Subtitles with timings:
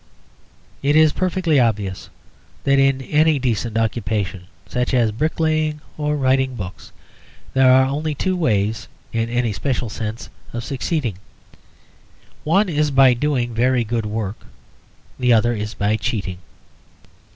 [0.81, 2.09] It is perfectly obvious
[2.63, 6.91] that in any decent occupation (such as bricklaying or writing books)
[7.53, 11.19] there are only two ways (in any special sense) of succeeding.
[12.43, 14.47] One is by doing very good work,
[15.19, 16.39] the other is by cheating.